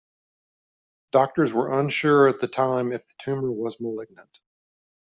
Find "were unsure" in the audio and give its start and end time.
1.53-2.27